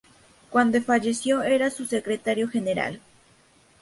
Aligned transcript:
Cuando 0.49 0.81
falleció 0.81 1.43
era 1.43 1.69
su 1.69 1.85
secretario 1.85 2.47
general. 2.49 2.99